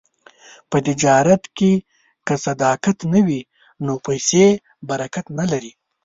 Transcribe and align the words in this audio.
په 0.69 0.77
تجارت 0.87 1.43
کې 1.57 1.73
که 2.25 2.33
صداقت 2.45 2.97
نه 3.13 3.19
وي، 3.27 3.41
نو 3.85 3.93
پیسې 4.07 4.45
برکت 4.89 5.25
نه 5.39 5.45
لري. 5.51 5.71